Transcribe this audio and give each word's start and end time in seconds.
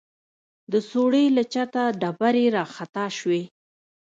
د 0.71 0.73
سوړې 0.89 1.25
له 1.35 1.43
چته 1.53 1.81
ډبرې 2.01 2.45
راخطا 2.57 3.05
سوې. 3.17 3.41